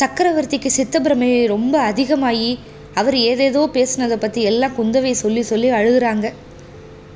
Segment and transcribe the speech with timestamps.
[0.00, 2.58] சக்கரவர்த்திக்கு சித்தப்பிரமை ரொம்ப அதிகமாகி
[2.94, 6.26] அவர் ஏதேதோ பேசுனதை பற்றி எல்லாம் குந்தவை சொல்லி சொல்லி அழுகுறாங்க.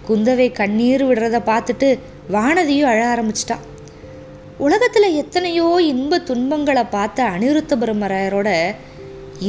[0.09, 1.89] குந்தவை கண்ணீர் விடுறத பார்த்துட்டு
[2.33, 3.57] வானதியும் அழ ஆரம்பிச்சிட்டா.
[4.59, 8.49] உலகத்தில் எத்தனையோ இன்ப துன்பங்களை பார்த்த அனிருத்த பிரம்மராயரோட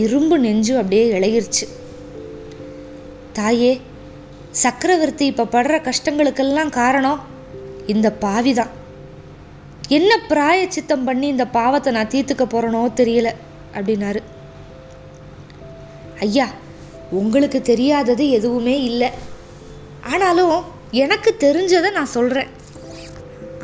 [0.02, 1.66] இரும்பு நெஞ்சு அப்படியே இழகிருச்சு
[3.34, 3.82] தாயே
[4.52, 7.20] சக்கரவர்த்தி இப்போ படுற கஷ்டங்களுக்கெல்லாம் காரணம்
[7.88, 8.72] இந்த பாவி தான்
[9.98, 13.30] என்ன பிராய சித்தம் பண்ணி இந்த பாவத்தை நான் தீர்த்துக்க போகிறனோ தெரியல
[13.78, 14.22] அப்படின்னாரு.
[16.26, 16.48] ஐயா
[17.20, 19.10] உங்களுக்கு தெரியாதது எதுவுமே இல்லை.
[20.12, 20.58] ஆனாலும்
[21.04, 22.52] எனக்கு தெரிஞ்சதை நான் சொல்கிறேன்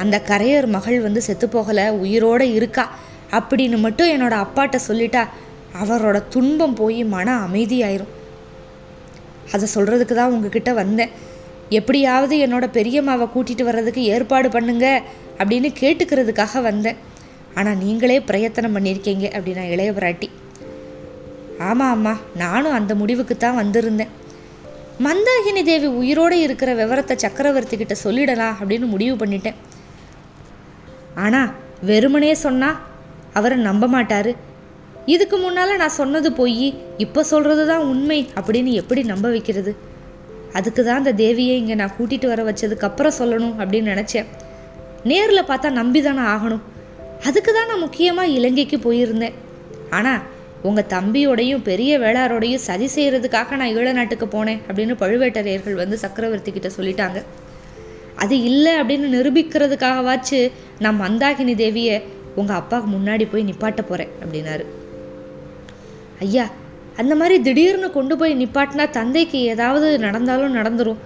[0.04, 2.86] அந்த கரையர் மகள் வந்து செத்து போகலை உயிரோடு இருக்கா
[3.38, 5.24] அப்படின்னு மட்டும் என்னோட அப்பாட்ட சொல்லிட்டா
[5.84, 8.14] அவரோட துன்பம் போய் மன அமைதியாயிரும்.
[9.54, 11.14] அதை சொல்கிறதுக்கு தான் உங்ககிட்ட வந்தேன்.
[11.80, 14.88] எப்படியாவது என்னோட பெரியம்மாவை கூட்டிகிட்டு வர்றதுக்கு ஏற்பாடு பண்ணுங்க
[15.40, 17.00] அப்படின்னு கேட்டுக்கிறதுக்காக வந்தேன்.
[17.60, 20.28] ஆனால் நீங்களே பிரயத்தனம் பண்ணியிருக்கீங்க அப்படின்னா இளைய பிராட்டி.
[21.68, 24.12] ஆமாம் அம்மா நானும் அந்த முடிவுக்கு தான் வந்திருந்தேன்.
[25.06, 29.58] மந்தாகினி தேவி உயிரோடு இருக்கிற விவரத்தை சக்கரவர்த்தி கிட்ட சொல்லிடலாம் அப்படின்னு முடிவு பண்ணிட்டேன்.
[31.26, 31.52] ஆனால்
[31.90, 32.80] வெறுமனே சொன்னால்
[33.40, 34.32] அவரை நம்ப மாட்டார்.
[35.14, 36.68] இதுக்கு முன்னால் நான் சொன்னது போய்
[37.04, 39.72] இப்போ சொல்கிறது தான் உண்மை அப்படின்னு எப்படி நம்ப வைக்கிறது?
[40.58, 44.28] அதுக்கு தான் அந்த தேவியை இங்கே நான் கூட்டிகிட்டு வர வச்சதுக்கப்புறம் சொல்லணும் அப்படின்னு நினச்சேன்.
[45.12, 46.64] நேரில் பார்த்தா நம்பி தானே ஆகணும்.
[47.28, 49.38] அதுக்கு தான் நான் முக்கியமாக இலங்கைக்கு போயிருந்தேன்.
[49.98, 50.24] ஆனால்
[50.68, 56.70] உங்கள் தம்பியோடையும் பெரிய வேளாரோடையும் சதி செய்கிறதுக்காக நான் ஈழ நாட்டுக்கு போனேன் அப்படின்னு பழுவேட்டரையர்கள் வந்து சக்கரவர்த்தி கிட்ட
[56.78, 57.20] சொல்லிட்டாங்க.
[58.24, 60.40] அது இல்லை அப்படின்னு நிரூபிக்கிறதுக்காகவாச்சு
[60.84, 61.98] நான் மந்தாகினி தேவியை
[62.40, 64.66] உங்கள் அப்பாவுக்கு முன்னாடி போய் நிப்பாட்ட போகிறேன் அப்படின்னாரு.
[66.26, 66.46] ஐயா
[67.02, 71.04] அந்த மாதிரி திடீர்னு கொண்டு போய் நிப்பாட்டினா தந்தைக்கு ஏதாவது நடந்தாலும் நடந்துடும்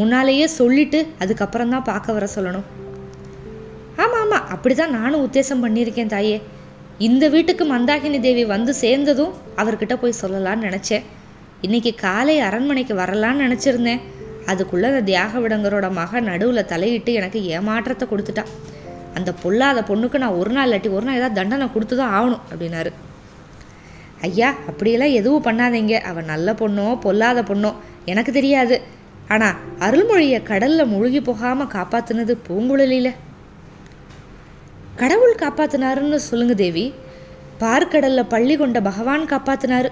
[0.00, 2.66] முன்னாலேயே சொல்லிட்டு அதுக்கப்புறம் தான் பார்க்க வர சொல்லணும்.
[4.02, 6.36] ஆமாம் ஆமாம் அப்படி தான் நானும் உத்தேசம் பண்ணியிருக்கேன் தாயே.
[7.06, 11.04] இந்த வீட்டுக்கு மந்தாகினி தேவி வந்து சேர்ந்ததும் அவர்கிட்ட போய் சொல்லலான்னு நினச்சேன்.
[11.66, 14.02] இன்னைக்கு காலை அரண்மனைக்கு வரலான்னு நினச்சிருந்தேன்.
[14.52, 18.44] அதுக்குள்ளே அந்த தியாக விடங்கரோட மக நடுவில் தலையிட்டு எனக்கு ஏமாற்றத்தை கொடுத்துட்டா.
[19.18, 22.90] அந்த பொல்லாத பொண்ணுக்கு நான் ஒரு நாள் இல்லாட்டி ஒரு நாள் ஏதாவது தண்டனை கொடுத்து தான் ஆகணும் அப்படின்னாரு.
[24.26, 25.94] ஐயா அப்படியெல்லாம் எதுவும் பண்ணாதீங்க.
[26.10, 27.70] அவன் நல்ல பொண்ணோ பொல்லாத பொண்ணோ
[28.12, 28.76] எனக்கு தெரியாது.
[29.34, 33.12] ஆனால் அருள்மொழியை கடலில் முழுகி போகாமல் காப்பாற்றுனது பூங்குழலியில்.
[35.00, 36.84] கடவுள் காப்பாத்தினாருன்னு சொல்லுங்க தேவி.
[37.60, 39.90] பார்க்கடல்ல பள்ளி கொண்ட பகவான் காப்பாத்தினாரு.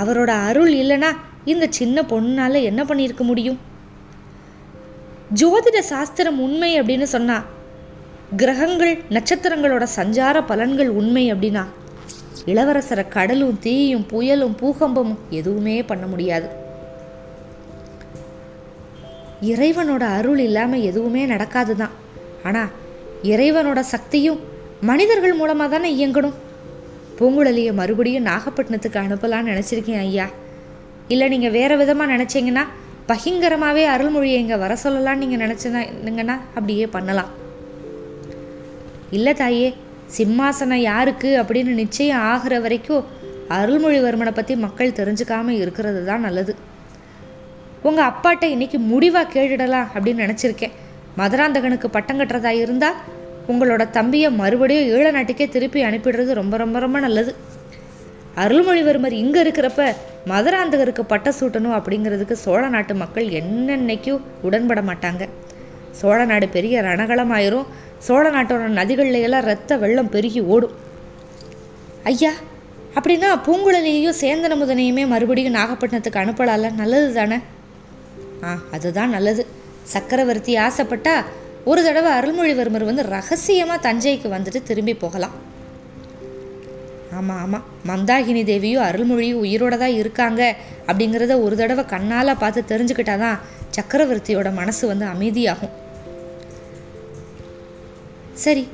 [0.00, 1.10] அவரோட அருள் இல்லைன்னா
[1.52, 3.58] இந்த சின்ன பொண்ணால என்ன பண்ணியிருக்க முடியும்?
[5.40, 7.36] ஜோதிட சாஸ்திரம் உண்மை அப்படின்னு சொன்னா
[8.36, 11.64] கிரகங்கள் நட்சத்திரங்களோட சஞ்சார பலன்கள் உண்மை அப்படின்னா
[12.52, 16.48] இளவரசரை கடலும் தீயும் புயலும் பூகம்பமும் எதுவுமே பண்ண முடியாது.
[19.52, 21.94] இறைவனோட அருள் இல்லாமல் எதுவுமே நடக்காது தான்
[22.44, 22.72] ஆனால்
[23.32, 24.40] இறைவனோட சக்தியும்
[24.88, 26.36] மனிதர்கள் மூலமாக தானே இயங்கணும்?
[27.18, 30.26] பூங்குழலியை மறுபடியும் நாகப்பட்டினத்துக்கு அனுப்பலான்னு நினச்சிருக்கேன் ஐயா.
[31.12, 32.64] இல்லை நீங்கள் வேறு விதமாக நினச்சிங்கன்னா
[33.10, 37.30] பகிங்கரமாகவே அருள்மொழியை இங்கே வர சொல்லலான்னு நீங்கள் நினச்சிங்கன்னா அப்படியே பண்ணலாம்.
[39.16, 39.68] இல்லை தாயே
[40.16, 43.04] சிம்மாசனம் யாருக்கு அப்படின்னு நிச்சயம் ஆகிற வரைக்கும்
[43.58, 46.52] அருள்மொழிவர்மனை பற்றி மக்கள் தெரிஞ்சுக்காமல் இருக்கிறது தான் நல்லது.
[47.88, 50.74] உங்கள் அப்பாட்ட இன்னைக்கு முடிவாக கேட்டுடலாம் அப்படின்னு நினச்சிருக்கேன்.
[51.20, 52.98] மதுராந்தகனுக்கு பட்டம் கட்டுறதா இருந்தால்
[53.50, 57.32] உங்களோட தம்பியை மறுபடியும் ஈழ நாட்டுக்கே திருப்பி அனுப்பிடுறது ரொம்ப ரொம்ப ரொம்ப நல்லது.
[58.42, 59.82] அருள்மொழிவர்மர் இங்கே இருக்கிறப்ப
[60.30, 65.22] மதுராந்தகருக்கு பட்ட சூட்டணும் அப்படிங்கிறதுக்கு சோழ நாட்டு மக்கள் என்னென்னைக்கும் உடன்பட மாட்டாங்க.
[66.00, 67.68] சோழ நாடு பெரிய ரணகலமாயிரும்
[68.06, 70.74] சோழ நாட்டோட நதிகள்லையெல்லாம் ரத்த வெள்ளம் பெருகி ஓடும்.
[72.12, 72.32] ஐயா
[72.98, 77.38] அப்படின்னா பூங்குழலியையும் சேந்தன முதனையுமே மறுபடியும் நாகப்பட்டினத்துக்கு அனுப்பலால நல்லது தானே
[78.44, 79.42] ஆ அதுதான் நல்லது.
[79.94, 81.16] சக்கரவர்த்தி ஆசைப்பட்டா
[81.70, 85.36] ஒரு தடவை அருள்மொழிவர்மர் வந்து ரகசியமாக தஞ்சைக்கு வந்துட்டு திரும்பி போகலாம்.
[87.18, 90.42] ஆமாம் ஆமாம் மந்தாகினி தேவியும் அருள்மொழியும் உயிரோட தான் இருக்காங்க
[90.88, 93.40] அப்படிங்கிறத ஒரு தடவை கண்ணால் பார்த்து தெரிஞ்சுக்கிட்டா தான்
[93.76, 95.72] சக்கரவர்த்தியோட மனசு வந்து அமைதியாகும்.
[98.44, 98.64] சரி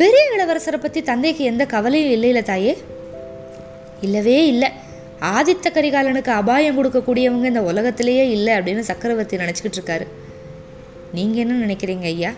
[0.00, 2.74] பெரிய இளவரசரை பற்றி தந்தைக்கு எந்த கவலையும் இல்லையில தாயே?
[4.06, 4.68] இல்லவே இல்லை.
[5.34, 10.06] ஆதித்த கரிகாலனுக்கு அபாயம் கொடுக்கக்கூடியவங்க இந்த உலகத்திலேயே இல்லை அப்படின்னு சக்கரவர்த்தி நினச்சிக்கிட்டு இருக்காரு.
[11.16, 12.30] நீங்கள் என்ன நினைக்கிறீங்க ஐயா?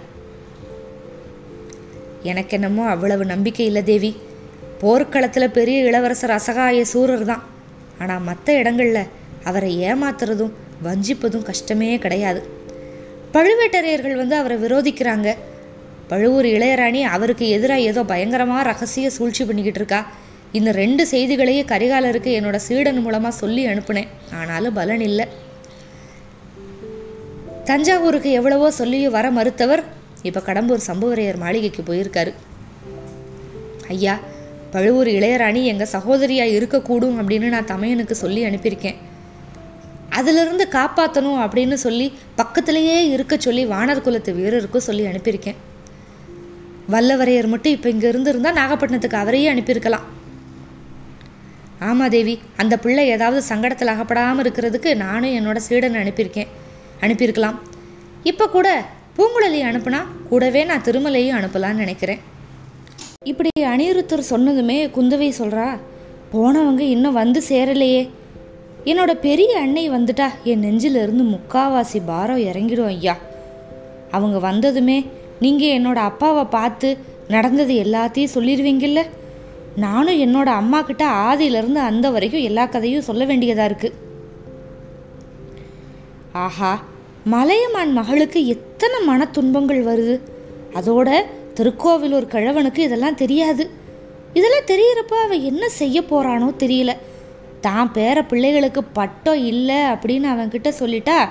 [2.31, 4.11] எனக்கு என்னமோ அவ்வளவு நம்பிக்கை இல்லை தேவி.
[4.83, 7.43] போர்க்களத்தில் பெரிய இளவரசர் அசகாய சூரர் தான்.
[7.99, 9.11] ஆனால் மற்ற இடங்களில்
[9.45, 10.53] அவரை ஏமாத்துறதும்
[10.87, 12.41] வஞ்சிப்பதும் கஷ்டமே கிடையாது.
[13.33, 15.29] பழுவேட்டரையர்கள் வந்து அவரை விரோதிக்கிறாங்க.
[16.11, 20.01] பழுவூர் இளையராணி அவருக்கு எதிராக ஏதோ பயங்கரமாக ரகசிய சூழ்ச்சி பண்ணிக்கிட்டு இருக்கா.
[20.59, 24.09] இந்த ரெண்டு செய்திகளையும் கரிகாலருக்கு என்னோட சீடன் மூலமாக சொல்லி அனுப்புனேன்.
[24.41, 25.27] ஆனாலும் பலன் இல்லை.
[27.69, 29.83] தஞ்சாவூருக்கு எவ்வளவோ சொல்லி வர மறுத்தவர்
[30.29, 32.33] இப்போ கடம்பூர் சம்புவரையர் மாளிகைக்கு போயிருக்காரு.
[33.95, 34.15] ஐயா
[34.73, 38.99] பழுவூர் இளையராணி எங்கள் சகோதரியாக இருக்கக்கூடும் அப்படின்னு நான் தமையனுக்கு சொல்லி அனுப்பியிருக்கேன்.
[40.19, 42.07] அதிலிருந்து காப்பாற்றணும் அப்படின்னு சொல்லி
[42.41, 45.59] பக்கத்திலேயே இருக்க சொல்லி வானர் குலத்து வீரருக்கும் சொல்லி அனுப்பியிருக்கேன்.
[46.95, 50.07] வல்லவரையர் மட்டும் இப்போ இங்கே இருந்திருந்தால் நாகப்பட்டினத்துக்கு அவரையே அனுப்பியிருக்கலாம்.
[51.89, 56.51] ஆமாம் தேவி அந்த பிள்ளை ஏதாவது சங்கடத்தில் அகப்படாமல் இருக்கிறதுக்கு நானும் என்னோட சீடனை அனுப்பியிருக்கேன்.
[57.03, 57.59] அனுப்பியிருக்கலாம்.
[58.31, 58.69] இப்போ கூட
[59.17, 60.01] பூங்குழலி அனுப்புனா
[60.31, 62.21] கூடவே நான் திருமலையும் அனுப்பலான்னு நினைக்கிறேன்.
[63.31, 65.67] இப்படி அனிருத்தர் சொன்னதுமே குந்தவை சொல்கிறா
[66.33, 68.03] போனவங்க இன்னும் வந்து சேரலையே.
[68.91, 73.15] என்னோட பெரிய அன்னை வந்துட்டா என் நெஞ்சிலிருந்து முக்காவாசி பாரம் இறங்கிடும் ஐயா.
[74.17, 74.99] அவங்க வந்ததுமே
[75.45, 76.91] நீங்கள் என்னோட அப்பாவை பார்த்து
[77.35, 79.01] நடந்தது எல்லாத்தையும் சொல்லிடுவீங்கல்ல?
[79.85, 83.97] நானும் என்னோட அம்மா கிட்ட ஆதியிலேருந்து அந்த வரைக்கும் எல்லா கதையும் சொல்ல வேண்டியதாக இருக்குது
[86.33, 86.83] ஆஹா
[87.25, 90.21] மலையமான் மகளுக்கு எத்தனை மன துன்பங்கள் வருது?
[90.75, 93.71] அதோட திருக்கோவிலூர் கிழவனுக்கு இதெல்லாம் தெரியாது.
[94.33, 96.97] இதெல்லாம் தெரிகிறப்ப அவன் என்ன செய்ய போகிறானோ தெரியல.
[97.61, 101.29] தான் பேர பிள்ளைகளுக்கு பட்டம் இல்லை அப்படின்னு அவன்கிட்ட சொல்லிட்டா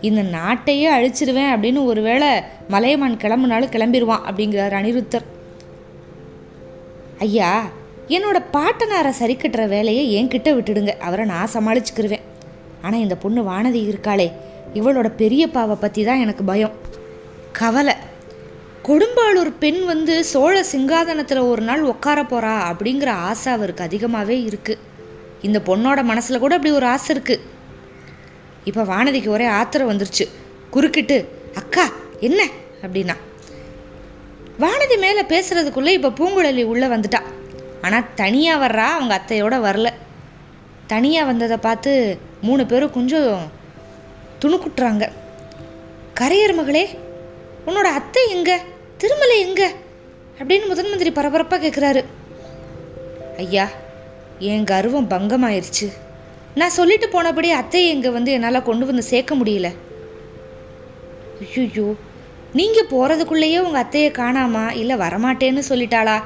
[0.00, 2.28] இந்த நாட்டையே அழிச்சிருவேன் அப்படின்னு ஒருவேளை
[2.68, 5.26] மலையமான் கிளம்புனாலும் கிளம்பிடுவான் அப்படிங்கிறார் அனிருத்தர்.
[7.18, 7.64] ஐயா
[8.08, 10.98] என்னோட பாட்டனாரை சரி கட்டுற வேலையை என்கிட்ட விட்டுடுங்க.
[10.98, 12.26] அவரை நான் சமாளிச்சுக்கிருவேன்.
[12.86, 14.28] ஆனால் இந்த பொண்ணு வானதி இருக்காளே
[14.78, 16.74] இவளோட பெரியப்பாவை பற்றி தான் எனக்கு பயம்.
[17.52, 17.94] கவலை.
[18.88, 24.82] கொடும்பாளூர் பெண் வந்து சோழ சிங்காதனத்தில் ஒரு நாள் உட்கார போகிறா அப்படிங்கிற ஆசை அவருக்கு அதிகமாகவே இருக்குது
[25.42, 27.44] இந்த பொண்ணோட மனசில் கூட அப்படி ஒரு ஆசை இருக்குது
[28.64, 30.24] இப்போ வானதிக்கு ஒரே ஆத்திரம் வந்துருச்சு.
[30.70, 31.16] குறுக்கிட்டு
[31.54, 31.84] அக்கா
[32.20, 32.40] என்ன?
[32.84, 33.16] அப்படின்னா
[34.62, 37.20] வானதி மேலே பேசுகிறதுக்குள்ளே இப்போ பூங்குழலி உள்ளே வந்துட்டா.
[37.82, 39.88] ஆனால் தனியாக வர்றா அவங்க அத்தையோட வரல.
[40.92, 41.92] தனியாக வந்ததை பார்த்து
[42.48, 43.38] மூணு பேரும் கொஞ்சம்
[44.40, 45.04] துணுக்குட்டுறாங்க.
[46.20, 46.84] கரையர் மகளே
[47.66, 48.52] உன்னோட அத்தை எங்க?
[48.98, 49.62] திருமலை எங்க?
[50.38, 52.02] அப்படின்னு முதன் மந்திரி பரபரப்பாக கேட்குறாரு
[53.36, 53.66] ஐயா
[54.38, 55.86] என் கர்வம் பங்கமாயிருச்சு.
[56.54, 59.68] நான் சொல்லிட்டு போனபடி அத்தையை இங்கே வந்து என்னால் கொண்டு வந்து சேர்க்க முடியல.
[61.56, 61.86] ஐயோ
[62.52, 64.64] நீங்கள் போகிறதுக்குள்ளேயே உங்கள் அத்தையை காணாமா?
[64.76, 66.16] இல்லை வரமாட்டேன்னு சொல்லிட்டாளா?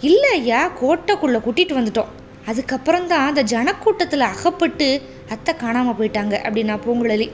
[0.00, 2.12] இல்லை ஐயா கோட்டைக்குள்ளே கூட்டிகிட்டு வந்துட்டோம்.
[2.50, 4.88] அதுக்கப்புறம் தான் அந்த ஜனக்கூட்டத்தில் அகப்பட்டு
[5.34, 7.28] அத்தை காணாமல் போயிட்டாங்க அப்படின்னா பூங்குழலி.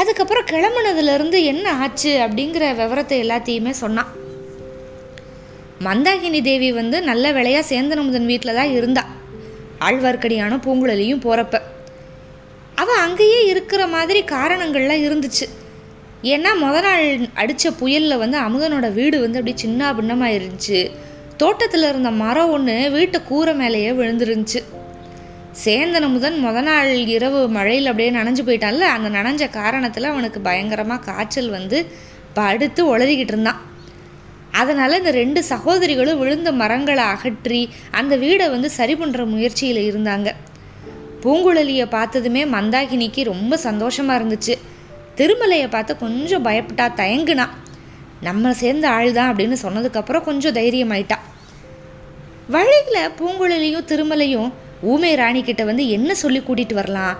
[0.00, 4.12] அதுக்கப்புறம் கிளம்புனதுலேருந்து என்ன ஆச்சு அப்படிங்கிற விவரத்தை எல்லாத்தையுமே சொன்னான்
[5.86, 9.02] மந்தாகினி தேவி வந்து நல்ல வேலையாக சேந்தனமுதன் வீட்டில் தான் இருந்தா.
[9.86, 11.60] ஆழ்வார்க்கடியான பூங்குழலியும் போகிறப்ப
[12.82, 15.46] அவள் அங்கேயே இருக்கிற மாதிரி காரணங்கள்லாம் இருந்துச்சு.
[16.34, 17.04] ஏன்னா முத நாள்
[17.42, 20.80] அடித்த புயலில் வந்து அமுதனோட வீடு வந்து அப்படியே சின்ன பின்னமாக இருந்துச்சு.
[21.40, 24.60] தோட்டத்தில் இருந்த மரம் ஒன்று வீட்டு கூரை மேலேயே விழுந்துருந்துச்சு.
[25.64, 31.50] சேந்தன முதன் முத நாள் இரவு மழையில் அப்படியே நனைஞ்சு போயிட்டான்ல அந்த நனைஞ்ச காரணத்தில் அவனுக்கு பயங்கரமாக காய்ச்சல்
[31.56, 31.78] வந்து
[32.38, 33.60] படுத்து உளறிக்கிட்டு இருந்தான்.
[34.60, 37.60] அதனால் இந்த ரெண்டு சகோதரிகளும் விழுந்த மரங்களை அகற்றி
[38.00, 40.30] அந்த வீடை வந்து சரி பண்ணுற முயற்சியில் இருந்தாங்க.
[41.24, 44.56] பூங்குழலியை பார்த்ததுமே மந்தாகினிக்கு ரொம்ப சந்தோஷமாக இருந்துச்சு.
[45.18, 47.54] திருமலையை பார்த்து கொஞ்சம் பயப்பட்டா தயங்குனான்
[48.26, 51.18] நம்ம சேர்ந்த ஆள் தான் அப்படின்னு சொன்னதுக்கப்புறம் கொஞ்சம் தைரியமாயிட்டா.
[52.54, 54.50] வழியில் பூங்குழலியும் திருமலையும்
[54.92, 57.14] ஊமை ராணிக்கிட்ட வந்து என்ன சொல்லி கூட்டிகிட்டு வரலாம்?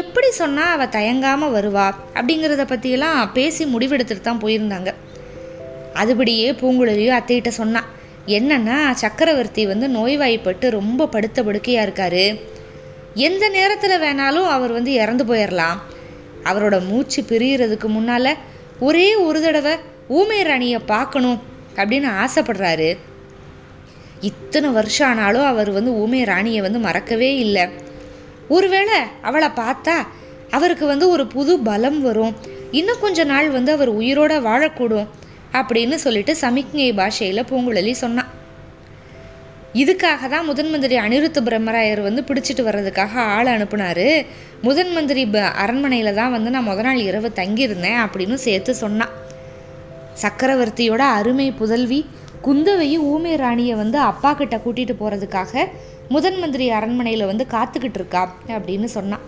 [0.00, 1.86] எப்படி சொன்னால் அவள் தயங்காமல் வருவா?
[2.14, 4.90] அப்படிங்கிறத பற்றியெல்லாம் பேசி முடிவெடுத்துட்டு தான் போயிருந்தாங்க.
[6.02, 7.88] அதுபடியே பூங்குழலியும் அத்தைகிட்ட சொன்னான்
[8.36, 12.24] என்னன்னா சக்கரவர்த்தி வந்து நோய்வாய்ப்பட்டு ரொம்ப படுத்த படுக்கையாக இருக்காரு.
[13.26, 15.78] எந்த நேரத்தில் வேணாலும் அவர் வந்து இறந்து போயிடலாம்
[16.48, 18.32] அவரோட மூச்சு பிரியறதுக்கு முன்னால்
[18.88, 19.72] ஒரே ஒரு தடவை
[20.08, 21.38] ஊமை ராணியை பார்க்கணும்
[21.76, 22.90] அப்படின்னு ஆசைப்படுறாரு.
[24.20, 27.64] இத்தனை வருஷம் ஆனாலும் அவர் வந்து ஊமை ராணியை வந்து மறக்கவே இல்லை.
[28.48, 29.96] ஒருவேளை அவளை பார்த்தா
[30.50, 32.34] அவருக்கு வந்து ஒரு புது பலம் வரும்.
[32.70, 35.08] இன்னும் கொஞ்ச நாள் வந்து அவர் உயிரோட வாழக்கூடும்
[35.52, 38.32] அப்படின்னு சொல்லிட்டு சமிக்ஞை பாஷையில் பூங்குழலி சொன்னான்
[39.74, 44.06] இதுக்காக தான் முதன் மந்திரி அனிருத்த பிரம்மராயர் வந்து பிடிச்சிட்டு வர்றதுக்காக ஆள் அனுப்புனாரு.
[44.62, 49.14] முதன் மந்திரி ப அரண்மனையில் தான் வந்து நான் முத நாள் இரவு தங்கியிருந்தேன் அப்படின்னு சேர்த்து சொன்னான்
[50.22, 52.00] சக்கரவர்த்தியோட அருமை புதல்வி
[52.46, 55.64] குந்தவையும் ஊமை ராணியை வந்து அப்பா கிட்ட கூட்டிட்டு போறதுக்காக
[56.14, 58.22] முதன் மந்திரி அரண்மனையில் வந்து காத்துக்கிட்டு இருக்கா
[58.56, 59.24] அப்படின்னு சொன்னான்.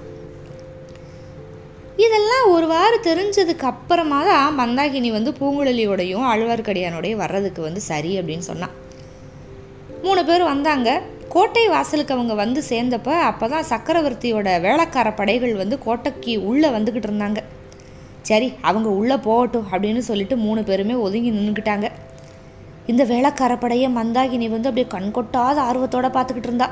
[2.05, 8.75] இதெல்லாம் ஒரு வாரம் தெரிஞ்சதுக்கு அப்புறமா தான் மந்தாகினி வந்து பூங்குழலியோடையும் ஆழ்வார்க்கடியானோடையும் வர்றதுக்கு வந்து சரி அப்படின்னு சொன்னான்.
[10.05, 10.91] மூணு பேர் வந்தாங்க.
[11.35, 17.43] கோட்டை வாசலுக்கு அவங்க வந்து சேர்ந்தப்ப அப்போ தான் சக்கரவர்த்தியோட வேளக்கார படைகள் வந்து கோட்டைக்கு உள்ளே வந்துக்கிட்டு இருந்தாங்க.
[18.23, 21.89] சரி அவங்க உள்ளே போகட்டும் அப்படின்னு சொல்லிட்டு மூணு பேருமே ஒதுங்கி நின்றுக்கிட்டாங்க
[22.87, 26.69] இந்த வேளக்கார படையை மந்தாகினி வந்து அப்படியே கண்கொட்டாத ஆர்வத்தோடு பார்த்துக்கிட்டு இருந்தா.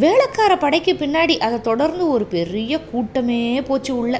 [0.00, 4.14] வேளக்கார படைக்கு பின்னாடி அதை தொடர்ந்து ஒரு பெரிய கூட்டமே போச்சு உள்ள.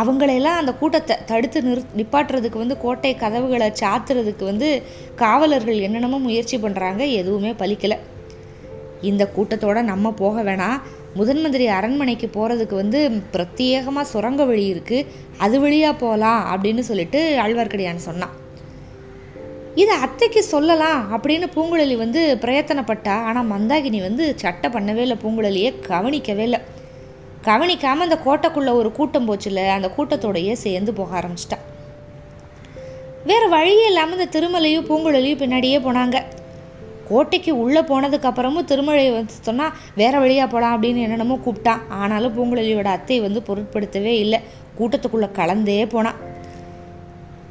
[0.00, 4.82] அவங்களையெல்லாம் அந்த கூட்டத்தை தடுத்து நிறு நிப்பாட்டுறதுக்கு வந்து கோட்டை கதவுகளை சாத்துறதுக்கு வந்து
[5.14, 7.98] காவலர்கள் என்னென்னமோ முயற்சி பண்ணுறாங்க எதுவுமே பலிக்கலை.
[9.00, 10.78] இந்த கூட்டத்தோட நம்ம போக வேணாம்.
[11.18, 13.00] முதன் மந்திரி அரண்மனைக்கு போகிறதுக்கு வந்து
[13.34, 15.06] பிரத்யேகமாக சுரங்க வழி இருக்குது
[15.44, 18.34] அது வழியாக போகலாம் அப்படின்னு சொல்லிட்டு ஆழ்வார்க்கடியான் சொன்னான்.
[19.82, 23.16] இதை அத்தைக்கு சொல்லலாம் அப்படின்னு பூங்குழலி வந்து பிரயத்தனப்பட்டா.
[23.28, 26.60] ஆனால் மந்தாகினி வந்து சட்டை பண்ணவே இல்லை பூங்குழலியை கவனிக்கவே இல்லை.
[27.48, 31.66] கவனிக்காமல் அந்த கோட்டைக்குள்ளே ஒரு கூட்டம் போச்சுல அந்த கூட்டத்தோடையே சேர்ந்து போக ஆரம்பிச்சிட்டான்
[33.28, 36.18] வேறு வழியே இல்லாமல் இந்த திருமலையும் பூங்குழலியும் பின்னாடியே போனாங்க.
[37.08, 42.88] கோட்டைக்கு உள்ளே போனதுக்கு அப்புறமும் திருமலை வந்து சொன்னால் வேறு வழியாக போகலாம் அப்படின்னு என்னென்னமோ கூப்பிட்டான் ஆனாலும் பூங்குழலியோட
[42.96, 44.40] அத்தை வந்து பொருட்படுத்தவே இல்லை.
[44.78, 46.18] கூட்டத்துக்குள்ளே கலந்தே போனான்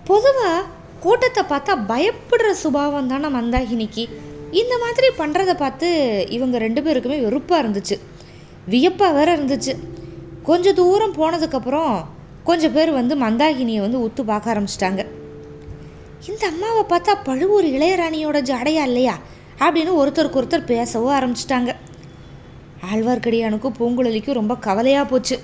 [0.10, 0.66] பொதுவாக
[1.06, 4.04] கூட்டத்தை பார்த்தா பயப்படுற சுபாவம் தானே மந்தாகினிக்கு
[4.62, 5.88] இந்த மாதிரி பண்ணுறத பார்த்து
[6.36, 7.96] இவங்க ரெண்டு பேருக்குமே வெறுப்பாக இருந்துச்சு.
[8.74, 9.74] வியப்பாக வேற இருந்துச்சு.
[10.50, 11.96] கொஞ்சம் தூரம் போனதுக்கப்புறம்
[12.50, 15.02] கொஞ்சம் பேர் வந்து மந்தாகினியை வந்து உத்து பார்க்க ஆரம்பிச்சிட்டாங்க.
[16.30, 19.16] இந்த அம்மாவை பார்த்தா பழுவூர் இளையராணியோட ஜாடையா இல்லையா?
[19.60, 21.72] அப்படின்னு ஒருத்தருக்கு ஒருத்தர் பேசவும் ஆரம்பிச்சிட்டாங்க.
[22.92, 25.40] ஆழ்வார்க்கடியானுக்கும் பூங்குழலிக்கும் ரொம்ப கவலையாக போச்சு.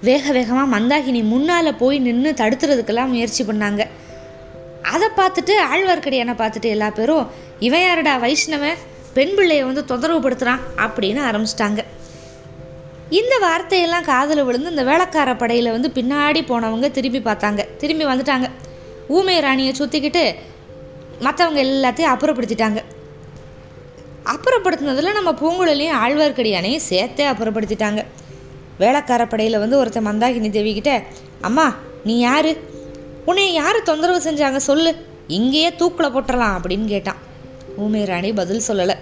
[0.00, 3.82] வேக வேகமாக மந்தாகினி முன்னால் போய் நின்று தடுத்துறதுக்கெல்லாம் முயற்சி பண்ணாங்க.
[4.82, 7.26] அதை பார்த்துட்டு ஆழ்வார்க்கடியானை பார்த்துட்டு எல்லா பேரும்
[7.58, 8.80] இவன் யாருடா வைஷ்ணவன்?
[9.12, 11.82] பெண் பிள்ளையை வந்து தொந்தரவு படுத்துகிறான் அப்படின்னு ஆரம்பிச்சிட்டாங்க.
[13.10, 17.76] இந்த வார்த்தையெல்லாம் காதில் விழுந்து இந்த வேளக்கார படையில் வந்து பின்னாடி போனவங்க திரும்பி பார்த்தாங்க.
[17.76, 18.50] திரும்பி வந்துட்டாங்க.
[19.08, 20.34] ஊமை ராணியை சுற்றிக்கிட்டு
[21.20, 22.82] மற்றவங்க எல்லாத்தையும் அப்புறப்படுத்திட்டாங்க.
[24.32, 28.04] அப்புறப்படுத்தினதில் நம்ம பூங்குழலியும் ஆழ்வார்க்கடியானையும் சேர்த்தே அப்புறப்படுத்திட்டாங்க.
[28.80, 31.02] வேளக்கார படையில் வந்து ஒருத்தன் மந்தாகினி தேவிக்கிட்ட
[31.40, 32.50] அம்மா நீ யார்?
[33.24, 34.96] உன்னை யார் தொந்தரவு செஞ்சாங்க சொல்லு.
[35.26, 37.16] இங்கேயே தூக்கில் போட்டுறலாம் அப்படின்னு கேட்டான்.
[37.76, 38.94] ஊமை ராணி பதில் சொல்லலை.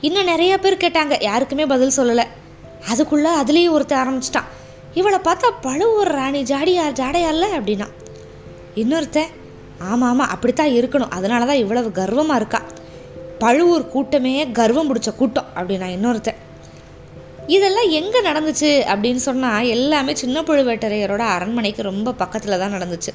[0.00, 2.24] இன்னும் நிறைய பேர் கேட்டாங்க யாருக்குமே பதில் சொல்லலை.
[2.88, 4.48] அதுக்குள்ளே அதுலேயும் ஒருத்தர் ஆரம்பிச்சிட்டான்.
[4.94, 7.88] இவளை பார்த்தா பழுவூர் ராணி ஜாடியா ஜாடையால அப்படின்னா.
[8.74, 9.32] இன்னொருத்தன்
[9.78, 11.10] ஆமாம் ஆமாம் அப்படித்தான் இருக்கணும்.
[11.10, 12.62] அதனால தான் இவ்வளவு கர்வமாக இருக்கா.
[13.42, 16.40] பழுவூர் கூட்டமே கர்வம் பிடிச்ச கூட்டம் அப்படின்னா இன்னொருத்தன்.
[17.56, 23.12] இதெல்லாம் எங்கே நடந்துச்சு அப்படின்னு சொன்னால் எல்லாமே சின்ன பழுவேட்டரையரோட அரண்மனைக்கு ரொம்ப பக்கத்தில் தான் நடந்துச்சு.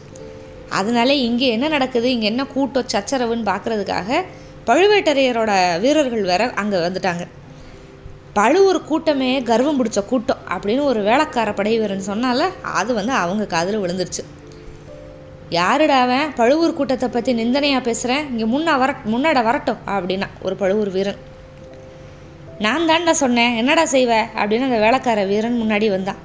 [0.79, 4.19] அதனால இங்கே என்ன நடக்குது இங்கே என்ன கூட்டம் சச்சரவுன்னு பார்க்குறதுக்காக
[4.69, 5.51] பழுவேட்டரையரோட
[5.85, 7.23] வீரர்கள் வேற அங்கே வந்துட்டாங்க.
[8.37, 12.41] பழுவூர் கூட்டமே கர்வம் பிடிச்ச கூட்டம் அப்படின்னு ஒரு வேளக்கார படை வீரன் சொன்னால
[12.79, 14.23] அது வந்து அவங்க காதில் விழுந்துருச்சு.
[15.59, 16.31] யாருடா அவன்?
[16.39, 21.19] பழுவூர் கூட்டத்தை பற்றி நிந்தனையாக பேசுகிறேன் இங்கே முன்னா வர முன்னாட வரட்டும் அப்படின்னா ஒரு பழுவூர் வீரன்.
[22.65, 24.11] நான் தான்டா சொன்னேன் என்னடா செய்வ?
[24.39, 26.19] அப்படின்னு அந்த வேலைக்கார வீரன் முன்னாடி வந்தான்.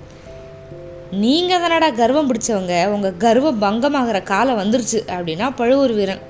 [1.23, 6.23] நீங்கள் தானடா கர்வம் பிடிச்சவங்க உங்கள் கர்வம் பங்கமாகிற காலம் வந்துருச்சு அப்படின்னா பழுவூர் வீரன்.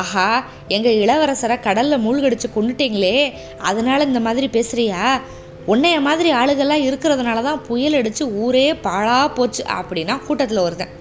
[0.00, 0.26] ஆஹா
[0.68, 3.16] எங்கள் இளவரசரை கடலில் மூழ்கடிச்சு கொண்டுட்டீங்களே
[3.70, 5.02] அதனால் இந்த மாதிரி பேசுகிறியா
[5.72, 10.94] உன்னைய மாதிரி ஆளுகள்லாம் இருக்கிறதுனால தான் புயல் அடித்து ஊரே பாழா போச்சு அப்படின்னா கூட்டத்தில் ஒருத்தன்.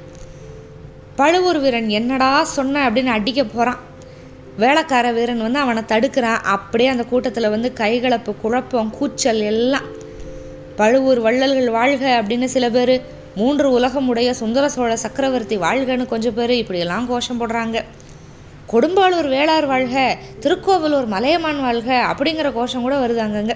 [1.15, 3.79] பழுவூர் வீரன் என்னடா சொன்ன அப்படின்னு அடிக்க போகிறான்
[4.57, 6.39] வேலைக்கார வீரன் வந்து அவனை தடுக்கிறான்.
[6.55, 9.87] அப்படியே அந்த கூட்டத்தில் வந்து கைகலப்பு குழப்பம் கூச்சல் எல்லாம்.
[10.75, 13.01] பழுவூர் வள்ளல்கள் வாழ்க அப்படின்னு சில பேர்
[13.35, 17.83] மூன்று உலகம் உடைய சுந்தர சோழ சக்கரவர்த்தி வாழ்கன்னு கொஞ்சம் பேர் இப்படியெல்லாம் கோஷம் போடுறாங்க.
[18.71, 23.55] கொடும்பாளூர் வேளார் வாழ்க திருக்கோவிலூர் மலையமான் வாழ்க அப்படிங்கிற கோஷம் கூட வருது அங்கங்க.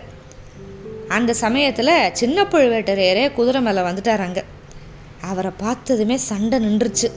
[1.08, 4.42] அந்த சமயத்தில் சின்ன பழுவேட்டரையரே குதிரை மேலே வந்துட்டாராங்க
[5.22, 7.10] அவரை பார்த்ததுமே சண்டை நின்றுச்சு.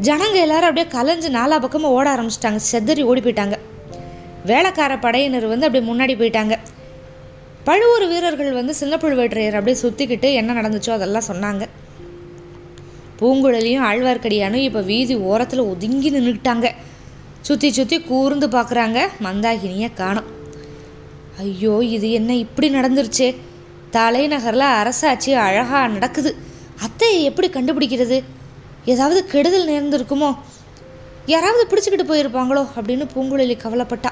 [0.00, 2.60] ஜனங்க எல்லாரும் அப்படியே கலைஞ்சு நாலா பக்கமும் ஓட ஆரம்பிச்சிட்டாங்க.
[2.72, 3.58] செதறி ஓடி போயிட்டாங்க.
[4.46, 6.58] வேலைக்கார படையினர் வந்து அப்படியே முன்னாடி போயிட்டாங்க.
[7.64, 11.68] பழுவூர் வீரர்கள் வந்து சின்ன அப்படியே சுற்றிக்கிட்டு என்ன நடந்துச்சோ அதெல்லாம் சொன்னாங்க.
[13.20, 16.74] பூங்குழலியும் ஆழ்வார்க்கடியானும் இப்போ வீதி ஓரத்தில் ஒதுங்கி நின்றுக்கிட்டாங்க
[17.40, 20.24] சுற்றி சுற்றி கூர்ந்து பார்க்குறாங்க மந்தாகினியை காணும்.
[21.38, 23.36] ஐயோ இது என்ன இப்படி நடந்துருச்சே?
[23.90, 26.36] தலைநகரில் அரசாட்சி அழகாக நடக்குது.
[26.82, 28.22] அத்தையை எப்படி கண்டுபிடிக்கிறது?
[28.84, 30.36] ஏதாவது கெடுதல் நேர்ந்திருக்குமோ?
[31.26, 32.66] யாராவது பிடிச்சிக்கிட்டு போயிருப்பாங்களோ?
[32.76, 34.10] அப்படின்னு பூங்குழலி கவலைப்பட்டா.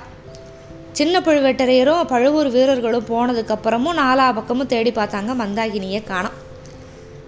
[0.92, 6.32] சின்ன பழுவேட்டரையரும் பழுவூர் வீரர்களும் போனதுக்கப்புறமும் நாலா பக்கமும் தேடி பார்த்தாங்க மந்தாகினியை காணோம்.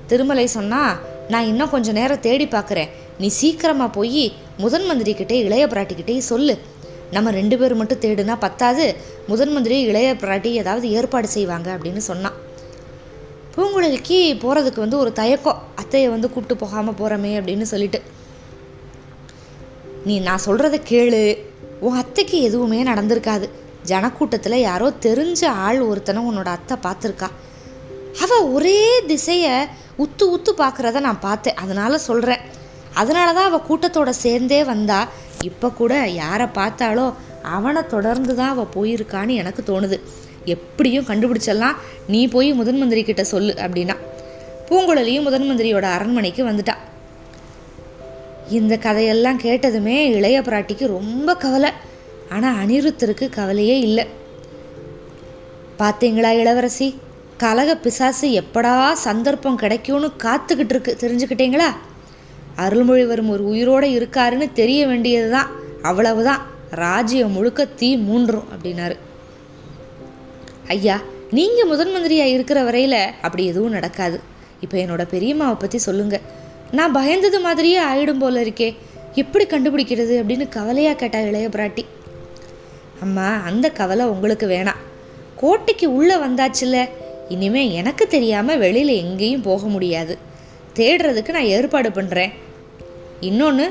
[0.06, 0.98] திருமலை சொன்னா
[1.28, 2.88] நான் இன்னும் கொஞ்ச நேரம் தேடி பார்க்குறேன்.
[3.18, 6.58] நீ சீக்கிரமாக போய் முதன் மந்திரிக்கிட்டே இளைய பிராட்டிக்கிட்டே சொல்லு.
[7.10, 8.96] நம்ம ரெண்டு பேர் மட்டும் தேடுனா பத்தாது.
[9.26, 12.52] முதன் மந்திரி இளைய பிராட்டி ஏதாவது ஏற்பாடு செய்வாங்க அப்படின்னு சொன்னான்.
[13.54, 15.61] பூங்குழலிக்கு போகிறதுக்கு வந்து ஒரு தயக்கம்.
[15.80, 18.00] அத்தையை வந்து கூப்பிட்டு போகாமல் போகிறோமே அப்படின்னு சொல்லிட்டு.
[20.08, 21.20] நீ நான் சொல்கிறத கேளு.
[21.87, 23.46] உன் அத்தைக்கு எதுவுமே நடந்திருக்காது.
[23.90, 27.28] ஜனக்கூட்டத்தில் யாரோ தெரிஞ்ச ஆள் ஒருத்தனை உன்னோட அத்தை பார்த்துருக்கா.
[28.25, 28.80] அவள் ஒரே
[29.11, 29.54] திசையை
[30.04, 31.58] உத்து உத்து பார்க்குறத நான் பார்த்தேன்.
[31.62, 32.44] அதனால் சொல்கிறேன்
[33.02, 35.00] அதனால தான் அவள் கூட்டத்தோட சேர்ந்தே வந்தா.
[35.50, 37.06] இப்போ கூட யாரை பார்த்தாலோ
[37.56, 39.96] அவனை தொடர்ந்து தான் அவள் போயிருக்கான்னு எனக்கு தோணுது.
[40.44, 41.74] எப்படியும் கண்டுபிடிச்சிடலாம்.
[42.08, 43.96] நீ போய் முதன் மந்திரி கிட்ட சொல்லு அப்படின்னா.
[44.68, 46.74] பூங்குழலியும் முதன் மந்திரியோட அரண்மனைக்கு வந்துட்டா.
[48.50, 51.70] இந்த கதையெல்லாம் கேட்டதுமே இளைய பிராட்டிக்கு ரொம்ப கவலை.
[52.28, 54.06] ஆனால் அனிருத்தருக்கு கவலையே இல்லை.
[55.78, 56.98] பார்த்தீங்களா இளவரசி?
[57.36, 60.96] கலக பிசாசு எப்படா சந்தர்ப்பம் கிடைக்கும்னு காத்துக்கிட்டு இருக்கு.
[61.00, 61.66] தெரிஞ்சுக்கிட்டீங்களா?
[62.56, 65.50] அருள்மொழிவரும் ஒரு உயிரோடு இருக்காருன்னு தெரிய வேண்டியது தான்
[65.82, 66.46] அவ்வளவுதான்.
[66.70, 68.96] ராஜ்யம் முழுக்க தீ மூன்றும் அப்படின்னாரு.
[70.68, 70.97] ஐயா
[71.30, 74.18] நீங்கள் முதன் மந்திரியாக இருக்கிற வரையில் அப்படி எதுவும் நடக்காது.
[74.61, 76.25] இப்போ என்னோட பெரியம்மாவை பற்றி சொல்லுங்கள்
[76.78, 78.68] நான் பயந்தது மாதிரியே ஆயிடும் போல இருக்கே.
[79.23, 81.85] எப்படி கண்டுபிடிக்கிறது அப்படின்னு கவலையாக கேட்டா இளைய பிராட்டி.
[83.00, 84.80] அம்மா அந்த கவலை உங்களுக்கு வேணாம்.
[85.40, 86.88] கோட்டைக்கு உள்ளே வந்தாச்சுல்ல
[87.28, 90.18] இனிமே எனக்கு தெரியாமல் வெளியில் எங்கேயும் போக முடியாது.
[90.78, 92.33] தேடுறதுக்கு நான் ஏற்பாடு பண்ணுறேன்
[93.21, 93.66] இன்னொன்று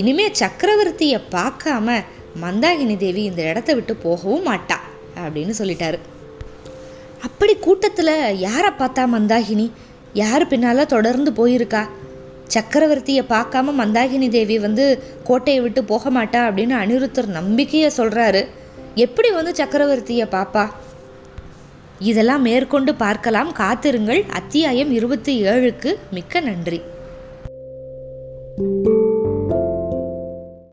[0.00, 1.96] இனிமே சக்கரவர்த்தியை பார்க்காம
[2.42, 4.78] மந்தாகினி தேவி இந்த இடத்த விட்டு போகவும் மாட்டா
[5.24, 5.98] அப்படின்னு சொல்லிட்டாரு.
[7.42, 9.70] அப்படி கூட்டத்தில் யாரை பார்த்தா மந்தாகினி?
[10.12, 11.88] யார் பின்னால் தொடர்ந்து போயிருக்கா?
[12.54, 18.46] சக்கரவர்த்தியை பார்க்காம மந்தாகினி தேவி வந்து கோட்டையை விட்டு போக மாட்டா அப்படின்னு அனிருத்தர் நம்பிக்கையை சொல்கிறாரு
[18.94, 20.70] எப்படி வந்து சக்கரவர்த்தியை பாப்பா?
[21.98, 23.52] இதெல்லாம் மேற்கொண்டு பார்க்கலாம்.
[23.52, 24.24] காத்திருங்கள்.
[24.30, 26.80] அத்தியாயம் இருபத்தி ஏழுக்கு மிக்க நன்றி.